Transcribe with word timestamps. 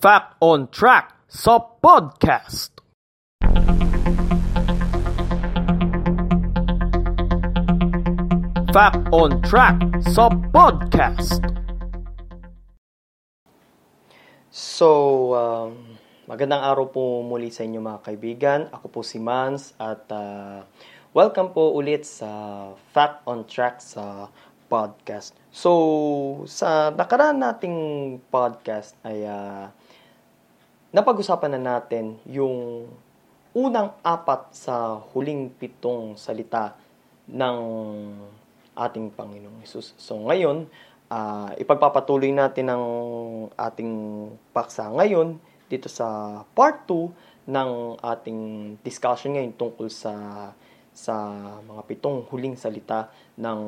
Fact 0.00 0.40
on 0.40 0.72
Track 0.72 1.12
sa 1.28 1.60
podcast. 1.60 2.72
Fact 8.72 9.04
on 9.12 9.44
Track 9.44 9.76
sa 10.08 10.32
podcast. 10.56 11.44
So, 14.48 14.88
um, 15.36 16.00
magandang 16.24 16.64
araw 16.64 16.88
po 16.88 17.20
muli 17.20 17.52
sa 17.52 17.68
inyo 17.68 17.84
mga 17.84 18.00
kaibigan. 18.00 18.60
Ako 18.72 18.88
po 18.88 19.00
si 19.04 19.20
Mans 19.20 19.76
at 19.76 20.08
uh, 20.08 20.64
welcome 21.12 21.52
po 21.52 21.76
ulit 21.76 22.08
sa 22.08 22.72
Fact 22.96 23.20
on 23.28 23.44
Track 23.44 23.84
sa 23.84 24.32
podcast. 24.72 25.36
So, 25.52 25.70
sa 26.48 26.88
nakaraan 26.88 27.36
nating 27.36 27.76
podcast 28.32 28.96
ay 29.04 29.28
uh, 29.28 29.68
napag-usapan 30.90 31.58
na 31.58 31.78
natin 31.78 32.18
yung 32.26 32.90
unang 33.54 33.94
apat 34.02 34.50
sa 34.54 34.98
huling 35.14 35.50
pitong 35.54 36.18
salita 36.18 36.74
ng 37.30 37.58
ating 38.74 39.10
Panginoong 39.14 39.62
Yesus. 39.62 39.94
So 39.98 40.18
ngayon, 40.26 40.66
uh, 41.10 41.50
ipagpapatuloy 41.58 42.30
natin 42.34 42.70
ang 42.70 42.86
ating 43.54 43.92
paksa 44.54 44.90
ngayon 44.90 45.38
dito 45.70 45.86
sa 45.86 46.42
part 46.54 46.86
2 46.86 47.50
ng 47.50 47.70
ating 48.02 48.40
discussion 48.82 49.34
ngayon 49.34 49.54
tungkol 49.54 49.86
sa 49.90 50.12
sa 51.00 51.16
mga 51.64 51.82
pitong 51.88 52.28
huling 52.28 52.60
salita 52.60 53.08
ng 53.40 53.60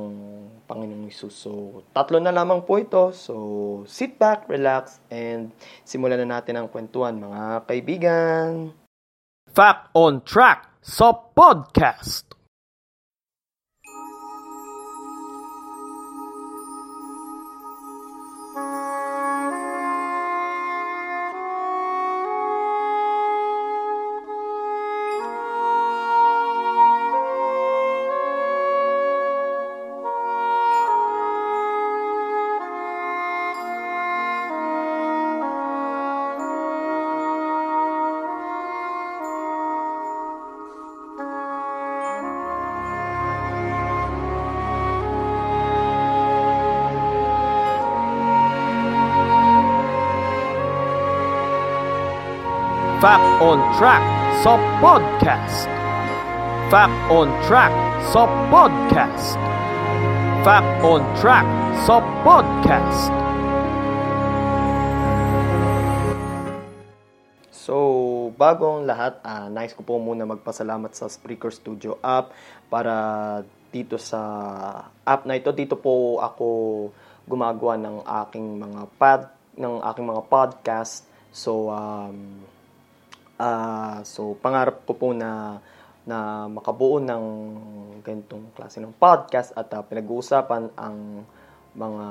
Panginoong 0.68 1.08
Yesus. 1.08 1.32
So, 1.32 1.80
tatlo 1.96 2.20
na 2.20 2.28
lamang 2.28 2.68
po 2.68 2.76
ito. 2.76 3.16
So, 3.16 3.34
sit 3.88 4.20
back, 4.20 4.44
relax, 4.52 5.00
and 5.08 5.56
simulan 5.88 6.20
na 6.20 6.36
natin 6.36 6.60
ang 6.60 6.68
kwentuhan, 6.68 7.16
mga 7.16 7.64
kaibigan. 7.64 8.76
Fact 9.48 9.88
on 9.96 10.20
Track 10.20 10.68
sa 10.84 11.16
podcast. 11.16 12.41
Fact 53.02 53.42
on 53.42 53.58
Track 53.82 54.04
sa 54.46 54.54
podcast. 54.78 55.66
Fact 56.70 56.94
on 57.10 57.34
Track 57.50 57.74
sa 58.14 58.30
podcast. 58.46 59.34
Fact 60.46 60.70
on 60.86 61.02
Track 61.18 61.42
sa 61.82 61.98
podcast. 62.22 63.10
So, 67.50 67.74
bago 68.38 68.78
ang 68.78 68.86
lahat, 68.86 69.18
uh, 69.26 69.50
nice 69.50 69.74
ko 69.74 69.82
po 69.82 69.98
muna 69.98 70.22
magpasalamat 70.22 70.94
sa 70.94 71.10
Spreaker 71.10 71.50
Studio 71.50 71.98
app 72.06 72.30
para 72.70 72.94
dito 73.74 73.98
sa 73.98 74.22
app 75.02 75.26
na 75.26 75.42
ito. 75.42 75.50
Dito 75.50 75.74
po 75.74 76.22
ako 76.22 76.46
gumagawa 77.26 77.74
ng 77.82 78.06
aking 78.06 78.62
mga 78.62 78.80
pad 78.94 79.26
ng 79.58 79.82
aking 79.90 80.06
mga 80.06 80.22
podcast. 80.30 81.02
So, 81.34 81.66
um, 81.66 82.46
Uh, 83.42 83.98
so, 84.06 84.38
pangarap 84.38 84.86
ko 84.86 84.94
po 84.94 85.10
na 85.10 85.58
na 86.06 86.46
makabuo 86.46 87.02
ng 87.02 87.24
ganitong 88.06 88.54
klase 88.54 88.78
ng 88.78 88.94
podcast 88.94 89.50
at 89.58 89.70
uh, 89.74 89.82
pinag-uusapan 89.82 90.70
ang 90.78 91.26
mga 91.74 92.06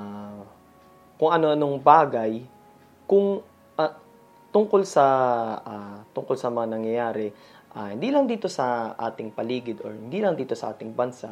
kung 1.19 1.31
ano-anong 1.31 1.75
bagay 1.83 2.39
kung 3.03 3.43
uh, 3.75 3.93
tungkol 4.51 4.87
sa 4.87 5.05
uh, 5.59 5.97
tungkol 6.15 6.39
sa 6.39 6.47
mga 6.47 6.67
nangyayari 6.71 7.27
uh, 7.75 7.91
hindi 7.91 8.15
lang 8.15 8.31
dito 8.31 8.47
sa 8.47 8.95
ating 8.95 9.35
paligid 9.35 9.83
or 9.83 9.91
hindi 9.91 10.23
lang 10.23 10.39
dito 10.39 10.55
sa 10.55 10.71
ating 10.71 10.95
bansa 10.95 11.31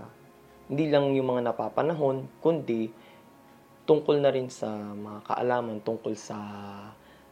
hindi 0.68 0.92
lang 0.92 1.16
yung 1.16 1.32
mga 1.32 1.56
napapanahon 1.56 2.28
kundi 2.44 2.92
tungkol 3.88 4.20
na 4.20 4.36
rin 4.36 4.52
sa 4.52 4.68
mga 4.76 5.26
kaalaman 5.32 5.80
tungkol 5.80 6.14
sa 6.14 6.38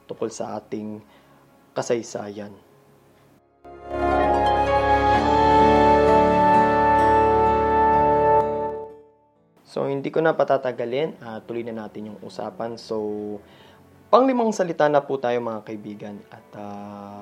tungkol 0.08 0.32
sa 0.32 0.56
ating 0.56 1.04
kasaysayan. 1.78 2.50
So, 9.78 9.86
hindi 9.86 10.10
ko 10.10 10.26
na 10.26 10.34
patatagalin. 10.34 11.22
Uh, 11.22 11.38
tuloy 11.46 11.62
na 11.62 11.86
natin 11.86 12.10
yung 12.10 12.20
usapan. 12.26 12.82
So, 12.82 12.98
panglimang 14.10 14.50
salita 14.50 14.90
na 14.90 15.06
po 15.06 15.22
tayo 15.22 15.38
mga 15.38 15.62
kaibigan. 15.70 16.18
At 16.34 16.48
uh, 16.58 17.22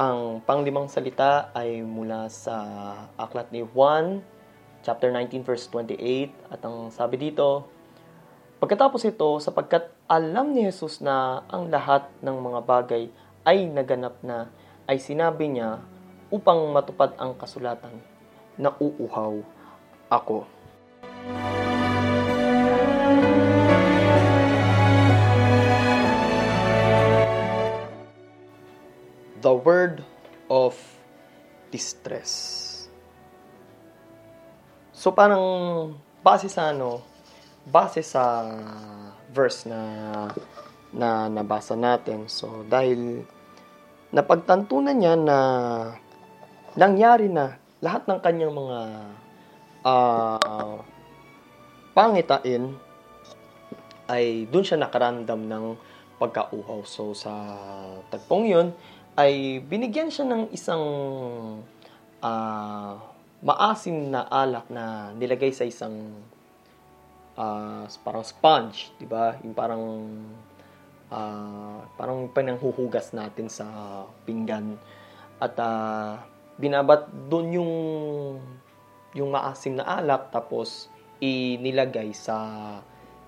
ang 0.00 0.40
panglimang 0.48 0.88
salita 0.88 1.52
ay 1.52 1.84
mula 1.84 2.32
sa 2.32 2.56
aklat 3.20 3.52
ni 3.52 3.60
Juan, 3.60 4.24
chapter 4.80 5.12
19, 5.12 5.44
verse 5.44 5.68
28. 5.68 6.32
At 6.48 6.64
ang 6.64 6.88
sabi 6.88 7.20
dito, 7.20 7.68
Pagkatapos 8.58 9.06
ito, 9.06 9.38
sapagkat 9.38 9.86
alam 10.10 10.50
ni 10.50 10.66
Jesus 10.66 10.98
na 10.98 11.46
ang 11.46 11.70
lahat 11.70 12.10
ng 12.18 12.36
mga 12.42 12.60
bagay 12.66 13.06
ay 13.46 13.70
naganap 13.70 14.18
na, 14.18 14.50
ay 14.90 14.98
sinabi 14.98 15.46
niya 15.46 15.78
upang 16.26 16.66
matupad 16.74 17.14
ang 17.22 17.38
kasulatan 17.38 18.02
na 18.58 18.74
uuhaw 18.82 19.38
ako. 20.10 20.42
The 29.38 29.54
word 29.54 30.02
of 30.50 30.74
distress. 31.70 32.66
So 34.90 35.14
parang 35.14 35.46
base 36.26 36.50
sa 36.50 36.74
ano, 36.74 37.06
base 37.68 38.00
sa 38.00 38.48
verse 39.32 39.68
na 39.68 39.80
na 40.92 41.28
nabasa 41.28 41.76
natin. 41.76 42.26
So 42.26 42.64
dahil 42.64 43.24
napagtantunan 44.12 44.96
niya 44.96 45.14
na 45.20 45.38
nangyari 46.74 47.28
na 47.28 47.60
lahat 47.84 48.08
ng 48.08 48.18
kanyang 48.24 48.54
mga 48.56 48.78
uh, 49.84 50.76
pangitain 51.92 52.74
ay 54.08 54.48
doon 54.48 54.64
siya 54.64 54.80
nakaramdam 54.80 55.44
ng 55.44 55.64
pagkauhaw. 56.16 56.82
So 56.88 57.12
sa 57.12 57.32
tagpong 58.08 58.48
yun 58.48 58.68
ay 59.18 59.60
binigyan 59.60 60.08
siya 60.08 60.24
ng 60.24 60.48
isang 60.54 60.84
uh, 62.24 62.92
maasim 63.44 64.10
na 64.10 64.26
alak 64.26 64.66
na 64.72 65.14
nilagay 65.14 65.52
sa 65.54 65.68
isang 65.68 66.16
uh, 67.38 67.86
parang 68.02 68.26
sponge, 68.26 68.90
'di 68.98 69.06
ba? 69.06 69.38
Yung 69.46 69.54
parang 69.54 69.84
uh, 71.08 71.80
parang 71.94 72.26
pananghuhugas 72.34 73.14
natin 73.14 73.46
sa 73.46 73.66
pinggan 74.26 74.74
at 75.38 75.54
uh, 75.62 76.18
binabat 76.58 77.06
doon 77.30 77.46
yung 77.62 77.72
yung 79.14 79.30
maasim 79.30 79.78
na 79.78 79.86
alak 79.86 80.34
tapos 80.34 80.90
inilagay 81.22 82.10
sa 82.10 82.36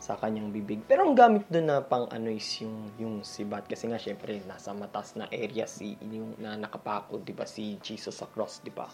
sa 0.01 0.17
kanyang 0.17 0.49
bibig. 0.49 0.81
Pero 0.89 1.05
ang 1.05 1.13
gamit 1.13 1.45
doon 1.53 1.69
na 1.69 1.85
pang 1.85 2.09
ano 2.09 2.33
is 2.33 2.49
yung 2.65 2.89
yung 2.97 3.15
sibat 3.21 3.69
kasi 3.69 3.85
nga 3.85 4.01
syempre 4.01 4.41
nasa 4.49 4.73
matas 4.73 5.13
na 5.13 5.29
area 5.29 5.69
si 5.69 5.95
yung 6.01 6.35
na 6.41 6.57
nakapako, 6.57 7.21
'di 7.21 7.37
ba, 7.37 7.45
si 7.45 7.77
Jesus 7.85 8.17
sa 8.17 8.27
cross, 8.27 8.65
'di 8.65 8.73
ba? 8.73 8.89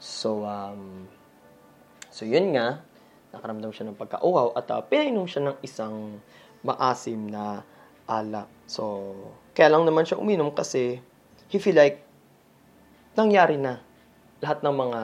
So 0.00 0.48
um 0.48 1.06
so 2.08 2.24
yun 2.24 2.56
nga 2.56 2.80
nakaramdam 3.36 3.70
siya 3.70 3.86
ng 3.86 3.98
pagkauhaw 4.00 4.56
at 4.56 4.66
uh, 4.72 4.80
pinainom 4.80 5.28
siya 5.28 5.52
ng 5.52 5.56
isang 5.60 6.18
maasim 6.64 7.28
na 7.28 7.62
alak. 8.08 8.48
So, 8.66 9.14
kaya 9.52 9.70
lang 9.70 9.84
naman 9.84 10.08
siya 10.08 10.18
uminom 10.18 10.50
kasi 10.56 10.98
he 11.52 11.58
feel 11.60 11.76
like 11.76 12.02
nangyari 13.14 13.60
na 13.60 13.78
lahat 14.40 14.64
ng 14.64 14.74
mga 14.74 15.00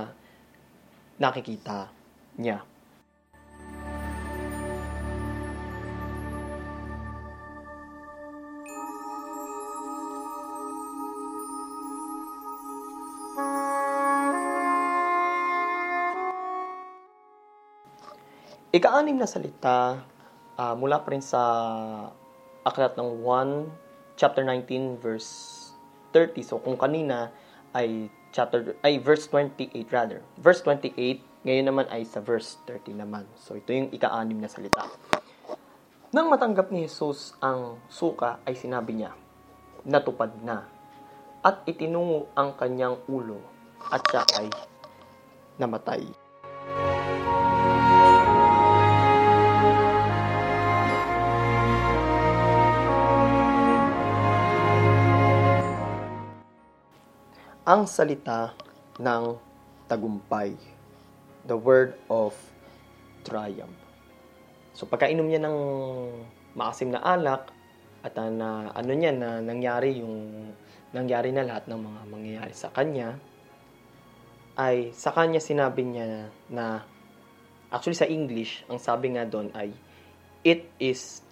nakikita 1.20 1.93
niya. 2.40 2.64
Ika-anim 18.72 19.20
na 19.20 19.28
salita 19.28 20.00
uh, 20.56 20.74
mula 20.74 21.04
pa 21.04 21.12
rin 21.12 21.20
sa 21.20 21.40
aklat 22.64 22.96
ng 22.96 23.20
1 23.20 24.16
chapter 24.16 24.40
19 24.40 24.96
verse 24.96 25.30
30. 26.16 26.40
So 26.40 26.56
kung 26.56 26.80
kanina 26.80 27.28
ay 27.76 28.08
chapter 28.32 28.72
ay 28.80 28.96
verse 28.96 29.28
28 29.28 29.76
rather. 29.92 30.24
Verse 30.40 30.64
28 30.64 30.96
ngayon 31.44 31.66
naman 31.69 31.86
ay 31.92 32.08
sa 32.08 32.24
verse 32.24 32.56
30 32.64 32.96
naman. 32.96 33.28
So 33.36 33.60
ito 33.60 33.76
yung 33.76 33.92
ika-anim 33.92 34.40
na 34.40 34.48
salita. 34.48 34.88
Nang 36.12 36.32
matanggap 36.32 36.72
ni 36.72 36.88
Jesus 36.88 37.36
ang 37.44 37.76
suka 37.92 38.40
ay 38.48 38.56
sinabi 38.56 38.96
niya, 38.96 39.12
natupad 39.84 40.32
na. 40.40 40.64
At 41.44 41.64
itinungo 41.68 42.32
ang 42.36 42.56
kanyang 42.56 43.00
ulo 43.08 43.40
at 43.92 44.00
siya 44.08 44.22
ay 44.40 44.48
namatay. 45.60 46.21
Ang 57.62 57.87
salita 57.87 58.59
ng 58.99 59.38
tagumpay. 59.87 60.59
The 61.47 61.55
word 61.55 61.94
of 62.11 62.35
triumph. 63.23 63.79
So 64.75 64.91
pagkainom 64.91 65.31
niya 65.31 65.47
ng 65.47 65.59
maasim 66.59 66.91
na 66.91 66.99
alak 67.06 67.55
at 68.03 68.19
na 68.19 68.75
ano 68.75 68.93
niya 68.99 69.14
na 69.14 69.38
nangyari 69.38 70.03
yung 70.03 70.50
nangyari 70.91 71.31
na 71.31 71.47
lahat 71.47 71.70
ng 71.70 71.79
mga 71.79 72.00
mangyayari 72.11 72.50
sa 72.50 72.67
kanya 72.75 73.14
ay 74.59 74.91
sa 74.91 75.14
kanya 75.14 75.38
sinabi 75.38 75.87
niya 75.87 76.35
na 76.50 76.82
actually 77.70 77.94
sa 77.94 78.11
English 78.11 78.67
ang 78.67 78.82
sabi 78.82 79.14
nga 79.14 79.23
doon 79.23 79.55
ay 79.55 79.70
it 80.43 80.67
is 80.82 81.23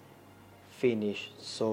finished. 0.79 1.35
So 1.43 1.67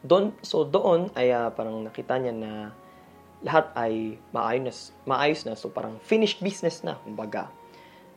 doon 0.00 0.32
so 0.40 0.64
doon 0.64 1.12
ay 1.12 1.32
uh, 1.32 1.52
parang 1.52 1.84
nakita 1.84 2.16
niya 2.16 2.32
na 2.32 2.52
lahat 3.40 3.72
ay 3.76 4.16
maayos 4.32 4.92
na, 5.04 5.16
maayos 5.16 5.40
na 5.48 5.56
so 5.56 5.72
parang 5.72 5.96
finished 6.04 6.40
business 6.40 6.84
na 6.84 6.96
kumbaga. 7.00 7.48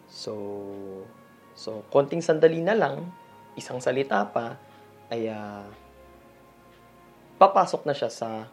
So 0.08 0.36
So, 1.54 1.86
konting 1.94 2.26
sandali 2.26 2.66
na 2.66 2.74
lang, 2.74 3.14
isang 3.54 3.78
salita 3.78 4.26
pa, 4.26 4.58
ay 5.14 5.30
uh, 5.30 5.70
papasok 7.38 7.86
na 7.86 7.94
siya 7.94 8.10
sa 8.10 8.50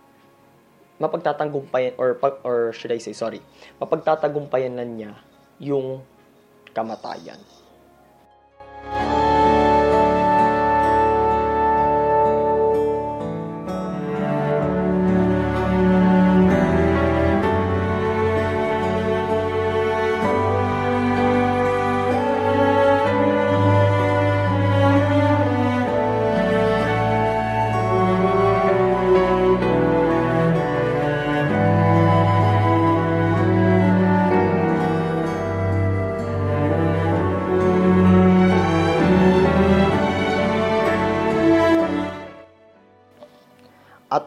mapagtatagumpayan 1.01 1.97
or 1.97 2.21
or 2.45 2.77
should 2.77 2.93
I 2.93 3.01
say 3.01 3.17
sorry, 3.17 3.41
mapagtatagumpayan 3.81 4.77
na 4.77 4.85
niya 4.85 5.13
yung 5.57 6.05
kamatayan. 6.77 7.41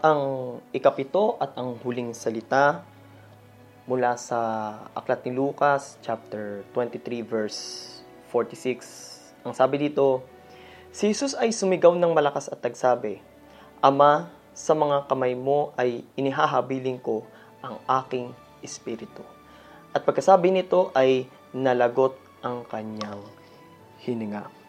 Ang 0.03 0.59
ikapito 0.75 1.39
at 1.39 1.55
ang 1.55 1.79
huling 1.79 2.11
salita 2.11 2.83
mula 3.88 4.19
sa 4.19 4.39
Aklat 4.91 5.23
ni 5.23 5.31
Lucas 5.31 5.95
chapter 6.03 6.67
23 6.75 7.23
verse 7.23 7.59
46. 8.27 9.47
Ang 9.47 9.55
sabi 9.55 9.79
dito, 9.79 10.27
Si 10.91 11.07
Jesus 11.07 11.31
ay 11.39 11.55
sumigaw 11.55 11.95
ng 11.95 12.11
malakas 12.11 12.51
at 12.51 12.59
nagsabi, 12.59 13.23
Ama, 13.79 14.27
sa 14.51 14.75
mga 14.75 15.07
kamay 15.07 15.39
mo 15.39 15.71
ay 15.79 16.03
inihahabiling 16.19 17.00
ko 17.00 17.23
ang 17.63 17.79
aking 18.03 18.35
espiritu. 18.59 19.23
At 19.95 20.03
pagkasabi 20.03 20.51
nito 20.51 20.91
ay 21.00 21.31
nalagot 21.55 22.19
ang 22.44 22.67
kanyang 22.67 23.23
hininga. 24.03 24.62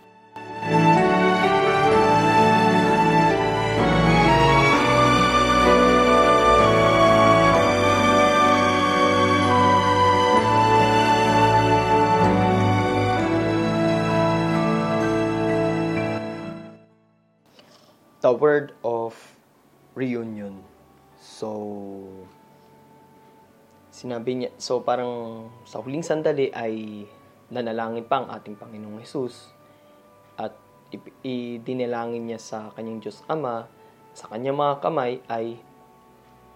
The 18.25 18.33
word 18.33 18.73
of 18.81 19.13
reunion. 19.93 20.65
So, 21.21 21.53
sinabi 23.93 24.41
niya, 24.41 24.51
so 24.57 24.81
parang 24.81 25.45
sa 25.69 25.85
huling 25.85 26.01
sandali 26.01 26.49
ay 26.57 27.05
nanalangin 27.53 28.09
pa 28.09 28.25
ang 28.25 28.33
ating 28.33 28.57
Panginoong 28.57 29.05
Hesus 29.05 29.53
at 30.41 30.57
idinalangin 31.21 32.25
niya 32.25 32.41
sa 32.41 32.73
kanyang 32.73 33.05
Diyos 33.05 33.21
Ama, 33.29 33.69
sa 34.17 34.25
kanyang 34.33 34.57
mga 34.57 34.75
kamay 34.81 35.21
ay 35.29 35.61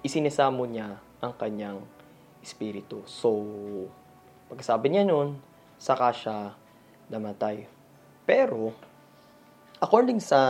isinisamo 0.00 0.64
niya 0.64 0.96
ang 1.20 1.36
kanyang 1.36 1.84
espiritu. 2.40 3.04
So, 3.04 3.44
pagkasabi 4.48 4.88
niya 4.88 5.04
noon, 5.04 5.36
saka 5.76 6.16
siya 6.16 6.56
namatay. 7.12 7.68
Pero, 8.24 8.72
According 9.78 10.19
sa 10.19 10.40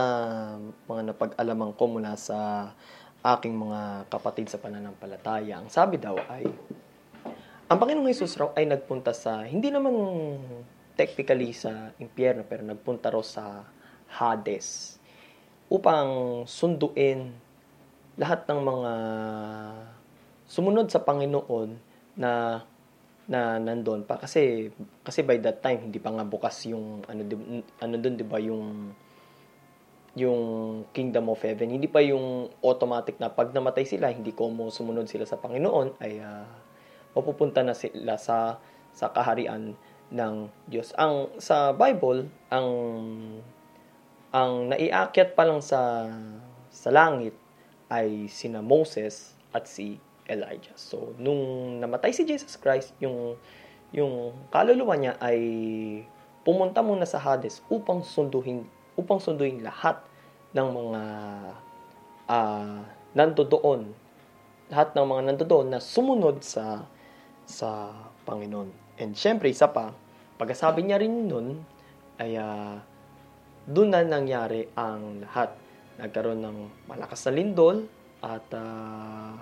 mga 0.89 1.13
napag-alaman 1.13 1.77
ko 1.77 1.85
mula 1.85 2.17
sa 2.17 2.73
aking 3.21 3.53
mga 3.53 4.09
kapatid 4.09 4.49
sa 4.49 4.57
pananampalataya, 4.57 5.61
ang 5.61 5.69
sabi 5.69 6.01
daw 6.01 6.17
ay, 6.33 6.49
ang 7.69 7.77
Panginoong 7.77 8.09
Hesus 8.09 8.41
raw 8.41 8.49
ay 8.57 8.65
nagpunta 8.65 9.13
sa, 9.13 9.45
hindi 9.45 9.69
naman 9.69 9.93
technically 10.97 11.53
sa 11.53 11.93
impyerno, 12.01 12.41
pero 12.41 12.65
nagpunta 12.65 13.13
raw 13.13 13.21
sa 13.21 13.69
Hades 14.09 14.97
upang 15.69 16.41
sunduin 16.49 17.29
lahat 18.17 18.49
ng 18.49 18.59
mga 18.65 18.91
sumunod 20.49 20.89
sa 20.89 21.05
Panginoon 21.05 21.77
na 22.17 22.65
na 23.29 23.61
nandoon 23.61 24.09
pa. 24.09 24.17
Kasi 24.17 24.73
kasi 25.05 25.21
by 25.21 25.37
that 25.45 25.61
time 25.61 25.85
hindi 25.85 26.01
pa 26.01 26.09
nga 26.09 26.25
bukas 26.25 26.65
yung 26.65 27.05
ano 27.05 27.21
ano 27.77 27.95
doon 28.01 28.17
'di 28.17 28.25
ba 28.25 28.41
yung 28.41 28.89
yung 30.17 30.41
kingdom 30.95 31.29
of 31.29 31.41
heaven. 31.41 31.69
Hindi 31.69 31.85
pa 31.85 32.01
yung 32.01 32.49
automatic 32.65 33.21
na 33.21 33.29
pag 33.29 33.53
namatay 33.53 33.85
sila, 33.85 34.09
hindi 34.09 34.33
ko 34.33 34.49
mo 34.49 34.73
sumunod 34.73 35.05
sila 35.05 35.25
sa 35.29 35.37
Panginoon, 35.37 36.01
ay 36.01 36.17
uh, 36.21 36.45
mapupunta 37.13 37.61
na 37.61 37.77
sila 37.77 38.17
sa 38.17 38.57
sa 38.89 39.13
kaharian 39.13 39.77
ng 40.09 40.35
Diyos. 40.65 40.93
Ang 40.97 41.29
sa 41.37 41.73
Bible, 41.77 42.25
ang 42.49 42.69
ang 44.29 44.69
naiakyat 44.69 45.33
pa 45.37 45.45
lang 45.45 45.61
sa 45.61 46.09
sa 46.69 46.89
langit 46.89 47.33
ay 47.89 48.29
sina 48.29 48.61
Moses 48.61 49.33
at 49.53 49.65
si 49.65 49.97
Elijah. 50.29 50.77
So, 50.77 51.17
nung 51.17 51.77
namatay 51.81 52.13
si 52.13 52.21
Jesus 52.25 52.53
Christ, 52.57 52.93
yung 53.01 53.37
yung 53.89 54.37
kaluluwa 54.53 54.93
niya 54.93 55.17
ay 55.17 55.41
pumunta 56.45 56.85
muna 56.85 57.09
sa 57.09 57.17
Hades 57.17 57.65
upang 57.73 58.05
sunduhin 58.05 58.69
upang 58.99 59.23
sunduin 59.23 59.63
lahat 59.63 60.03
ng 60.51 60.67
mga 60.67 61.03
uh, 62.27 62.79
nandoon, 63.15 63.81
lahat 64.67 64.89
ng 64.93 65.05
mga 65.07 65.21
nandoon 65.33 65.67
na 65.71 65.79
sumunod 65.79 66.43
sa 66.43 66.83
sa 67.49 67.89
Panginoon. 68.27 68.69
And 69.01 69.15
syempre, 69.15 69.49
isa 69.49 69.71
pa, 69.71 69.95
pagkasabi 70.37 70.85
niya 70.85 71.01
rin 71.01 71.25
nun, 71.25 71.63
ay 72.19 72.37
uh, 72.37 72.77
doon 73.65 73.89
na 73.89 74.05
nangyari 74.05 74.69
ang 74.75 75.23
lahat. 75.23 75.55
Nagkaroon 75.99 76.39
ng 76.39 76.57
malakas 76.87 77.27
na 77.27 77.31
lindol 77.35 77.77
at 78.23 78.47
uh, 78.55 79.35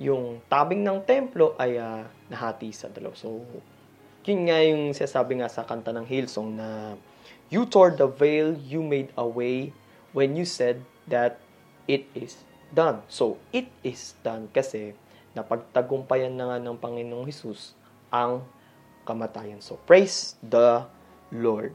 yung 0.00 0.44
tabing 0.46 0.84
ng 0.84 1.04
templo 1.04 1.56
ay 1.56 1.80
uh, 1.80 2.04
nahati 2.28 2.70
sa 2.72 2.92
dalaw. 2.92 3.12
So, 3.16 3.40
yun 4.26 4.48
nga 4.48 4.58
yung 4.64 4.94
sinasabi 4.96 5.38
nga 5.38 5.48
sa 5.50 5.66
kanta 5.66 5.94
ng 5.94 6.06
Hillsong 6.06 6.50
na 6.56 6.96
You 7.48 7.64
tore 7.64 7.96
the 7.96 8.04
veil, 8.04 8.60
you 8.60 8.84
made 8.84 9.08
a 9.16 9.24
way 9.24 9.72
when 10.12 10.36
you 10.36 10.44
said 10.44 10.84
that 11.08 11.40
it 11.88 12.04
is 12.12 12.44
done. 12.76 13.00
So, 13.08 13.40
it 13.56 13.72
is 13.80 14.12
done 14.20 14.52
kasi 14.52 14.92
napagtagumpayan 15.32 16.36
na 16.36 16.52
nga 16.52 16.58
ng 16.60 16.76
Panginoong 16.76 17.24
Hesus 17.24 17.72
ang 18.12 18.44
kamatayan. 19.08 19.64
So, 19.64 19.80
praise 19.88 20.36
the 20.44 20.84
Lord. 21.32 21.72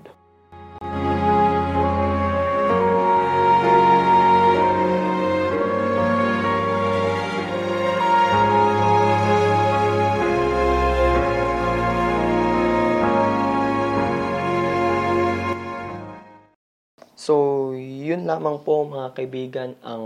Lamang 18.23 18.63
po 18.63 18.87
mga 18.87 19.11
kaibigan 19.11 19.75
ang 19.83 20.05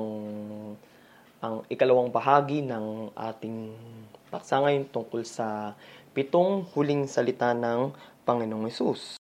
ang 1.37 1.61
ikalawang 1.69 2.09
bahagi 2.09 2.65
ng 2.65 3.13
ating 3.13 3.77
paksa 4.33 4.57
ngayon 4.57 4.89
tungkol 4.89 5.21
sa 5.21 5.77
pitong 6.17 6.65
huling 6.73 7.05
salita 7.05 7.53
ng 7.53 7.93
Panginoong 8.25 8.65
Yesus. 8.65 9.21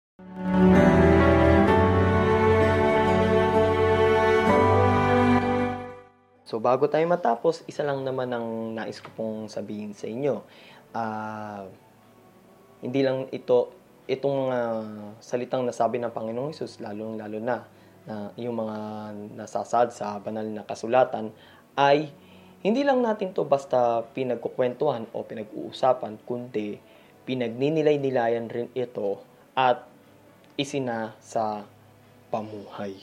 So 6.46 6.62
bago 6.62 6.86
tayo 6.86 7.02
matapos, 7.10 7.66
isa 7.66 7.82
lang 7.82 8.06
naman 8.06 8.30
ang 8.30 8.78
nais 8.78 9.02
ko 9.02 9.10
pong 9.18 9.50
sabihin 9.50 9.98
sa 9.98 10.06
inyo. 10.06 10.46
Uh, 10.94 11.66
hindi 12.86 13.02
lang 13.02 13.26
ito 13.34 13.74
itong 14.06 14.40
uh, 14.54 15.18
salitang 15.18 15.66
nasabi 15.66 15.98
ng 15.98 16.14
Panginoong 16.14 16.54
Hesus, 16.54 16.78
lalong-lalo 16.78 17.42
na 17.42 17.66
na 18.04 18.32
yung 18.36 18.60
mga 18.60 18.78
nasasad 19.36 19.96
sa 19.96 20.20
banal 20.20 20.44
na 20.44 20.68
kasulatan 20.68 21.32
ay 21.80 22.12
hindi 22.64 22.84
lang 22.88 23.04
natin 23.04 23.36
to 23.36 23.44
basta 23.44 24.08
pinagkukwentuhan 24.16 25.12
o 25.12 25.28
pinag-uusapan, 25.28 26.16
kundi 26.24 26.80
pinagninilay-nilayan 27.28 28.48
rin 28.48 28.72
ito 28.72 29.20
at 29.52 29.84
isina 30.56 31.12
sa 31.20 31.68
pamuhay. 32.32 32.96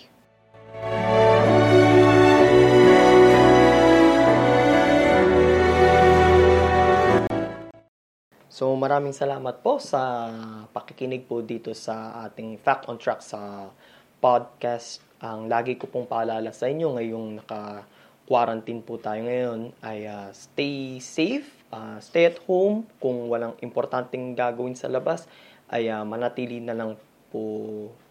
So 8.49 8.77
maraming 8.77 9.17
salamat 9.17 9.65
po 9.65 9.81
sa 9.81 10.29
pakikinig 10.77 11.25
po 11.25 11.41
dito 11.41 11.73
sa 11.73 12.25
ating 12.29 12.61
Fact 12.61 12.93
on 12.93 13.01
Track 13.01 13.25
sa 13.25 13.73
podcast. 14.21 15.01
Ang 15.25 15.49
lagi 15.49 15.81
ko 15.81 15.89
pong 15.89 16.05
paalala 16.05 16.53
sa 16.53 16.69
inyo 16.69 16.97
ngayong 16.97 17.41
naka-quarantine 17.41 18.85
po 18.85 19.01
tayo 19.01 19.25
ngayon 19.25 19.73
ay 19.81 20.05
uh, 20.05 20.29
stay 20.37 21.01
safe, 21.01 21.49
uh, 21.73 21.97
stay 22.05 22.29
at 22.29 22.39
home. 22.45 22.85
Kung 23.01 23.33
walang 23.33 23.57
importanteng 23.65 24.37
gagawin 24.37 24.77
sa 24.77 24.93
labas, 24.93 25.25
ay 25.73 25.89
uh, 25.89 26.05
manatili 26.05 26.61
na 26.61 26.77
lang 26.77 27.01
po 27.33 27.43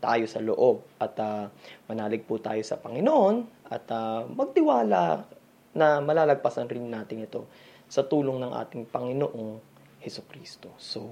tayo 0.01 0.25
sa 0.25 0.41
loob 0.41 0.81
at 0.97 1.13
uh, 1.21 1.45
manalig 1.85 2.25
po 2.25 2.41
tayo 2.41 2.63
sa 2.65 2.79
Panginoon 2.79 3.69
at 3.69 3.85
uh, 3.93 4.25
magtiwala 4.25 5.27
na 5.75 6.01
malalagpasan 6.01 6.71
rin 6.71 6.89
natin 6.89 7.27
ito 7.27 7.45
sa 7.91 8.01
tulong 8.07 8.39
ng 8.41 8.53
ating 8.53 8.87
Panginoong 8.89 9.59
Heso 9.99 10.23
Kristo. 10.25 10.71
So, 10.79 11.03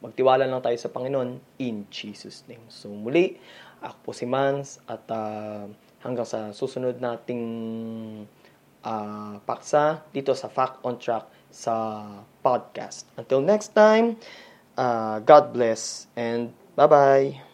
magtiwala 0.00 0.48
lang 0.48 0.64
tayo 0.64 0.76
sa 0.80 0.88
Panginoon 0.88 1.60
in 1.60 1.84
Jesus' 1.92 2.44
name. 2.48 2.64
So, 2.72 2.88
muli, 2.88 3.36
ako 3.84 3.96
po 4.00 4.10
si 4.16 4.24
Mans 4.24 4.80
at 4.88 5.04
uh, 5.12 5.68
hanggang 6.00 6.24
sa 6.24 6.52
susunod 6.56 7.00
nating 7.00 7.44
uh, 8.84 9.36
paksa 9.44 10.04
dito 10.12 10.32
sa 10.32 10.48
Fact 10.48 10.80
on 10.84 10.96
Track 10.96 11.28
sa 11.52 12.04
podcast. 12.40 13.08
Until 13.20 13.44
next 13.44 13.76
time, 13.76 14.16
uh, 14.80 15.20
God 15.20 15.52
bless 15.52 16.08
and 16.16 16.52
bye-bye. 16.76 17.53